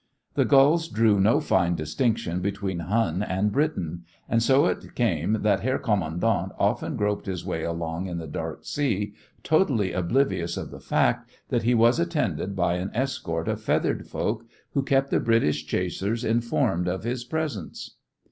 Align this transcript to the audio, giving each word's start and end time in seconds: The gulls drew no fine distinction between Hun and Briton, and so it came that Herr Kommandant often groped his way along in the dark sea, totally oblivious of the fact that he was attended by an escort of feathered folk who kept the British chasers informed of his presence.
The 0.33 0.45
gulls 0.45 0.87
drew 0.87 1.19
no 1.19 1.39
fine 1.39 1.75
distinction 1.75 2.39
between 2.41 2.79
Hun 2.79 3.21
and 3.21 3.51
Briton, 3.51 4.03
and 4.27 4.41
so 4.41 4.65
it 4.65 4.95
came 4.95 5.43
that 5.43 5.59
Herr 5.59 5.77
Kommandant 5.77 6.53
often 6.57 6.95
groped 6.95 7.27
his 7.27 7.45
way 7.45 7.61
along 7.63 8.07
in 8.07 8.17
the 8.17 8.25
dark 8.25 8.65
sea, 8.65 9.13
totally 9.43 9.91
oblivious 9.93 10.57
of 10.57 10.71
the 10.71 10.79
fact 10.79 11.29
that 11.49 11.61
he 11.61 11.75
was 11.75 11.99
attended 11.99 12.55
by 12.55 12.77
an 12.77 12.89
escort 12.95 13.47
of 13.47 13.61
feathered 13.61 14.07
folk 14.07 14.43
who 14.73 14.81
kept 14.81 15.11
the 15.11 15.19
British 15.19 15.67
chasers 15.67 16.25
informed 16.25 16.87
of 16.87 17.03
his 17.03 17.23
presence. 17.23 17.97